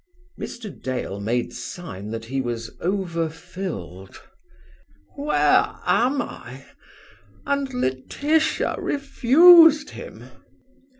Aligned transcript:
Mr. 0.39 0.81
Dale 0.81 1.19
made 1.19 1.53
sign 1.53 2.09
that 2.09 2.25
he 2.25 2.41
was 2.41 2.71
overfilled. 2.81 4.19
"Where 5.15 5.77
am 5.85 6.23
I! 6.23 6.65
And 7.45 7.71
Laetitia 7.71 8.77
refused 8.79 9.91
him?" 9.91 10.23